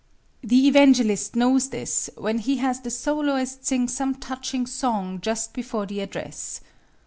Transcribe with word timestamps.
The 0.43 0.65
evangelist 0.67 1.35
knows 1.35 1.69
this 1.69 2.09
when 2.17 2.39
he 2.39 2.57
has 2.57 2.79
the 2.79 2.89
soloist 2.89 3.67
sing 3.67 3.87
some 3.87 4.15
touching 4.15 4.65
song 4.65 5.21
just 5.21 5.53
before 5.53 5.85
the 5.85 5.99
address. 5.99 6.59